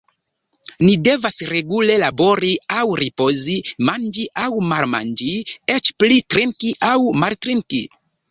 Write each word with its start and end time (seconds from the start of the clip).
Ni 0.85 0.93
devas 1.07 1.35
regule 1.49 1.97
labori 2.03 2.49
aŭ 2.77 2.85
ripozi, 3.01 3.59
manĝi 3.91 4.25
aŭ 4.45 4.49
malmanĝi, 4.71 5.29
eĉ 5.77 5.93
pli: 6.05 6.19
trinki 6.35 6.73
aŭ 6.91 6.95
maltrinki. 7.25 7.85